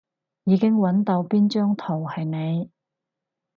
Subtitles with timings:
[0.45, 2.71] 已經搵到邊張圖係你